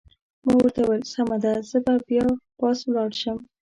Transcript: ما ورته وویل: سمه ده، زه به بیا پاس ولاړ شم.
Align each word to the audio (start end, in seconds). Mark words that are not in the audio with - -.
ما 0.45 0.51
ورته 0.57 0.79
وویل: 0.81 1.03
سمه 1.13 1.37
ده، 1.43 1.51
زه 1.69 1.77
به 1.85 1.93
بیا 2.07 2.25
پاس 2.59 2.79
ولاړ 2.85 3.09
شم. 3.21 3.37